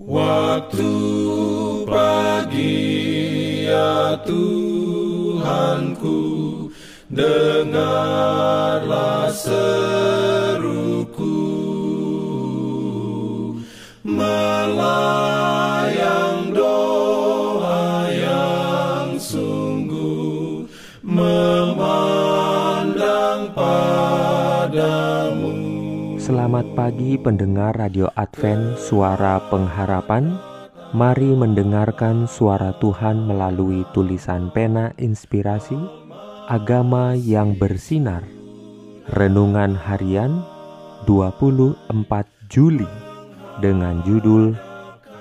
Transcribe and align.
Waktu 0.00 0.96
pagi 1.84 2.88
ya 3.68 4.16
Tuhanku 4.24 6.16
Dengarlah 7.10 8.14
seruku. 9.34 9.66
Melayang 14.06 15.39
Selamat 26.30 26.78
pagi 26.78 27.18
pendengar 27.18 27.74
Radio 27.74 28.06
Advent 28.14 28.78
Suara 28.78 29.42
Pengharapan. 29.50 30.38
Mari 30.94 31.34
mendengarkan 31.34 32.30
suara 32.30 32.70
Tuhan 32.78 33.26
melalui 33.26 33.82
tulisan 33.90 34.46
pena 34.54 34.94
inspirasi 34.94 35.74
Agama 36.46 37.18
yang 37.18 37.58
bersinar. 37.58 38.22
Renungan 39.10 39.74
harian 39.74 40.46
24 41.10 41.90
Juli 42.46 42.86
Dengan 43.58 43.98
judul 44.06 44.54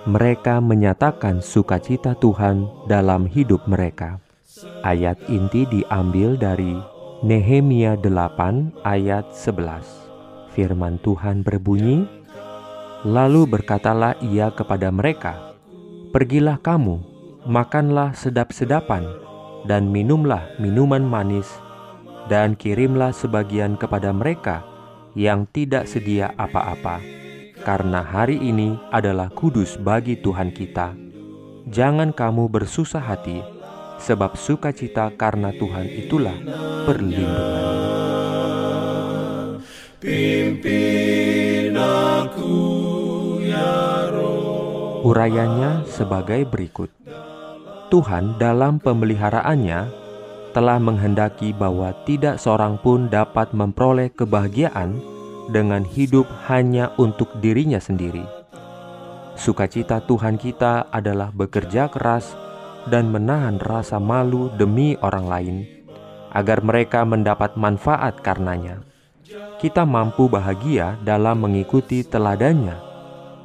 Mereka 0.06 0.62
menyatakan 0.62 1.42
sukacita 1.42 2.14
Tuhan 2.22 2.70
dalam 2.86 3.26
hidup 3.26 3.66
mereka. 3.66 4.22
Ayat 4.86 5.18
inti 5.26 5.66
diambil 5.74 6.38
dari 6.38 6.78
Nehemia 7.26 7.98
8 7.98 8.86
ayat 8.86 9.26
11 9.34 10.09
Firman 10.54 10.98
Tuhan 11.02 11.46
berbunyi, 11.46 12.20
Lalu 13.08 13.48
berkatalah 13.48 14.20
ia 14.20 14.52
kepada 14.52 14.92
mereka, 14.92 15.56
Pergilah 16.12 16.60
kamu, 16.60 17.00
makanlah 17.48 18.12
sedap-sedapan, 18.12 19.08
dan 19.64 19.88
minumlah 19.88 20.60
minuman 20.60 21.00
manis, 21.00 21.48
dan 22.28 22.60
kirimlah 22.60 23.16
sebagian 23.16 23.80
kepada 23.80 24.12
mereka 24.12 24.68
yang 25.16 25.48
tidak 25.48 25.88
sedia 25.88 26.36
apa-apa, 26.36 27.00
karena 27.64 28.04
hari 28.04 28.36
ini 28.36 28.76
adalah 28.92 29.32
kudus 29.32 29.80
bagi 29.80 30.20
Tuhan 30.20 30.52
kita. 30.52 30.92
Jangan 31.72 32.12
kamu 32.12 32.52
bersusah 32.52 33.06
hati, 33.06 33.40
sebab 34.02 34.36
sukacita 34.36 35.08
karena 35.16 35.56
Tuhan 35.56 35.88
itulah 35.88 36.36
perlindungan. 36.84 38.39
Pimpin 40.00 41.76
aku 41.76 42.56
ya 43.44 44.08
Roh 44.08 45.04
Urayanya 45.04 45.84
sebagai 45.92 46.48
berikut. 46.48 46.88
Tuhan 47.92 48.40
dalam 48.40 48.80
pemeliharaannya 48.80 49.92
telah 50.56 50.80
menghendaki 50.80 51.52
bahwa 51.52 51.92
tidak 52.08 52.40
seorang 52.40 52.80
pun 52.80 53.12
dapat 53.12 53.52
memperoleh 53.52 54.08
kebahagiaan 54.16 55.04
dengan 55.52 55.84
hidup 55.84 56.32
hanya 56.48 56.96
untuk 56.96 57.36
dirinya 57.44 57.84
sendiri. 57.84 58.24
Sukacita 59.36 60.00
Tuhan 60.08 60.40
kita 60.40 60.88
adalah 60.96 61.28
bekerja 61.36 61.92
keras 61.92 62.32
dan 62.88 63.12
menahan 63.12 63.60
rasa 63.60 64.00
malu 64.00 64.48
demi 64.56 64.96
orang 65.04 65.28
lain, 65.28 65.56
agar 66.32 66.64
mereka 66.64 67.04
mendapat 67.04 67.60
manfaat 67.60 68.24
karenanya 68.24 68.89
kita 69.62 69.86
mampu 69.86 70.26
bahagia 70.26 70.98
dalam 71.06 71.46
mengikuti 71.46 72.02
teladannya 72.02 72.74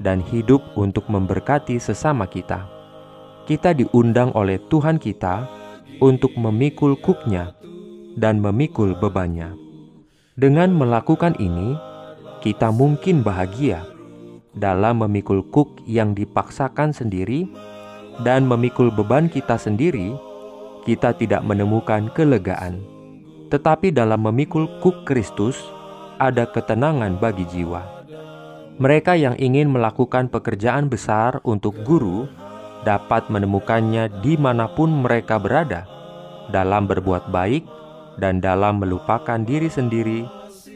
dan 0.01 0.25
hidup 0.25 0.65
untuk 0.81 1.05
memberkati 1.13 1.77
sesama 1.77 2.25
kita. 2.25 2.65
Kita 3.45 3.77
diundang 3.77 4.33
oleh 4.33 4.57
Tuhan 4.73 4.97
kita 4.97 5.45
untuk 6.01 6.33
memikul 6.41 6.97
kuknya 6.97 7.53
dan 8.17 8.41
memikul 8.41 8.97
bebannya. 8.97 9.53
Dengan 10.35 10.73
melakukan 10.73 11.36
ini, 11.36 11.77
kita 12.41 12.73
mungkin 12.73 13.20
bahagia 13.20 13.85
dalam 14.57 15.05
memikul 15.05 15.45
kuk 15.53 15.85
yang 15.85 16.17
dipaksakan 16.17 16.97
sendiri 16.97 17.45
dan 18.25 18.48
memikul 18.48 18.89
beban 18.89 19.29
kita 19.29 19.61
sendiri, 19.61 20.17
kita 20.89 21.13
tidak 21.13 21.45
menemukan 21.45 22.08
kelegaan. 22.17 22.81
Tetapi 23.53 23.95
dalam 23.95 24.25
memikul 24.25 24.67
kuk 24.83 25.07
Kristus, 25.07 25.73
ada 26.19 26.47
ketenangan 26.48 27.19
bagi 27.19 27.47
jiwa. 27.48 27.83
Mereka 28.75 29.14
yang 29.14 29.39
ingin 29.39 29.70
melakukan 29.70 30.27
pekerjaan 30.27 30.91
besar 30.91 31.39
untuk 31.47 31.79
guru 31.86 32.27
dapat 32.83 33.30
menemukannya 33.30 34.11
di 34.19 34.35
mana 34.35 34.67
pun 34.67 34.91
mereka 34.91 35.39
berada, 35.39 35.86
dalam 36.51 36.91
berbuat 36.91 37.30
baik 37.30 37.64
dan 38.19 38.42
dalam 38.42 38.83
melupakan 38.83 39.41
diri 39.41 39.70
sendiri 39.70 40.27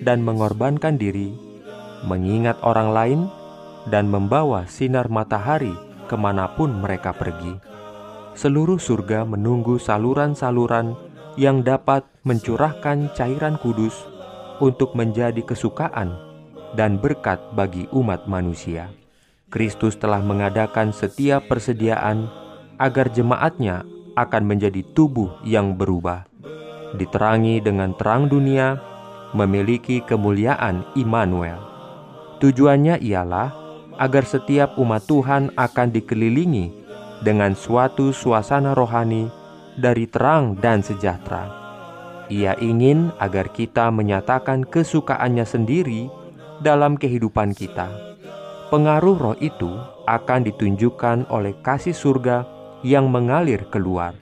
dan 0.03 0.23
mengorbankan 0.23 0.95
diri, 0.95 1.35
mengingat 2.07 2.57
orang 2.63 2.91
lain, 2.95 3.21
dan 3.91 4.07
membawa 4.07 4.63
sinar 4.71 5.11
matahari 5.11 5.75
ke 6.07 6.15
mana 6.15 6.55
pun 6.55 6.71
mereka 6.79 7.11
pergi. 7.11 7.59
Seluruh 8.39 8.79
surga 8.79 9.27
menunggu 9.27 9.83
saluran-saluran 9.83 10.95
yang 11.35 11.67
dapat 11.67 12.07
mencurahkan 12.23 13.11
cairan 13.15 13.59
kudus 13.59 14.18
untuk 14.59 14.95
menjadi 14.95 15.41
kesukaan 15.43 16.15
dan 16.77 17.01
berkat 17.01 17.41
bagi 17.57 17.89
umat 17.95 18.29
manusia. 18.29 18.93
Kristus 19.49 19.97
telah 19.97 20.21
mengadakan 20.21 20.93
setiap 20.93 21.49
persediaan 21.49 22.29
agar 22.77 23.09
jemaatnya 23.09 23.89
akan 24.13 24.45
menjadi 24.45 24.85
tubuh 24.93 25.41
yang 25.41 25.73
berubah, 25.73 26.29
diterangi 27.01 27.65
dengan 27.65 27.97
terang 27.97 28.29
dunia, 28.29 28.77
memiliki 29.33 30.05
kemuliaan 30.05 30.85
Immanuel. 30.93 31.59
Tujuannya 32.45 33.01
ialah 33.01 33.51
agar 33.99 34.25
setiap 34.29 34.77
umat 34.79 35.09
Tuhan 35.09 35.57
akan 35.57 35.89
dikelilingi 35.91 36.71
dengan 37.25 37.57
suatu 37.59 38.15
suasana 38.15 38.77
rohani 38.79 39.27
dari 39.75 40.07
terang 40.07 40.55
dan 40.55 40.87
sejahtera 40.87 41.58
ia 42.29 42.53
ingin 42.61 43.13
agar 43.21 43.49
kita 43.53 43.89
menyatakan 43.89 44.65
kesukaannya 44.65 45.45
sendiri 45.49 46.13
dalam 46.61 46.97
kehidupan 47.01 47.57
kita. 47.57 47.89
Pengaruh 48.69 49.17
roh 49.17 49.37
itu 49.41 49.73
akan 50.05 50.45
ditunjukkan 50.45 51.33
oleh 51.33 51.57
kasih 51.65 51.97
surga 51.97 52.45
yang 52.85 53.09
mengalir 53.09 53.65
keluar. 53.73 54.13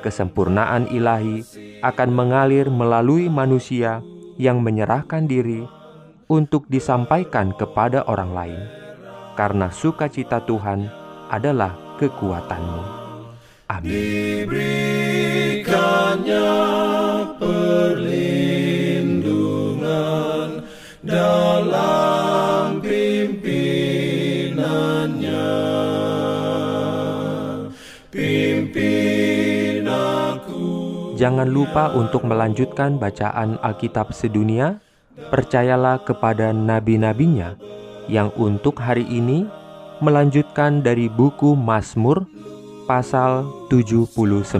Kesempurnaan 0.00 0.90
ilahi 0.90 1.44
akan 1.84 2.10
mengalir 2.10 2.72
melalui 2.72 3.28
manusia 3.30 4.02
yang 4.40 4.64
menyerahkan 4.64 5.28
diri 5.28 5.62
untuk 6.26 6.66
disampaikan 6.66 7.54
kepada 7.54 8.02
orang 8.10 8.32
lain, 8.34 8.62
karena 9.38 9.70
sukacita 9.70 10.42
Tuhan 10.42 10.90
adalah 11.30 11.78
kekuatanmu. 12.02 12.82
Amin. 13.70 14.50
Pimpinannya. 25.06 25.46
Pimpin 28.10 29.84
aku. 29.86 30.66
Jangan 31.16 31.48
lupa 31.48 31.94
untuk 31.94 32.26
melanjutkan 32.26 32.98
bacaan 32.98 33.58
Alkitab 33.62 34.10
sedunia. 34.12 34.82
Percayalah 35.16 36.04
kepada 36.04 36.52
nabi-nabinya 36.52 37.56
yang 38.04 38.28
untuk 38.36 38.76
hari 38.76 39.08
ini 39.08 39.48
melanjutkan 40.04 40.84
dari 40.84 41.08
buku 41.08 41.56
Mazmur 41.56 42.28
pasal 42.84 43.48
79. 43.72 44.52